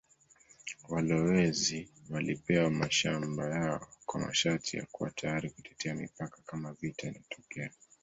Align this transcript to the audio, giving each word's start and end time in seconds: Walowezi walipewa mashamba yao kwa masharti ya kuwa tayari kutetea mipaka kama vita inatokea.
Walowezi 0.89 1.89
walipewa 2.09 2.69
mashamba 2.69 3.49
yao 3.49 3.87
kwa 4.05 4.21
masharti 4.21 4.77
ya 4.77 4.85
kuwa 4.91 5.11
tayari 5.11 5.49
kutetea 5.49 5.95
mipaka 5.95 6.41
kama 6.45 6.73
vita 6.73 7.07
inatokea. 7.07 7.71